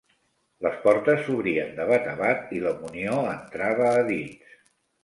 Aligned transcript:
Les 0.67 0.79
portes 0.85 1.21
s'obrien 1.27 1.69
de 1.81 1.87
bat 1.91 2.09
a 2.15 2.17
bat, 2.23 2.51
i 2.59 2.65
la 2.67 2.75
munió 2.87 3.23
entrava 3.39 3.97
a 4.01 4.05
dins 4.13 4.59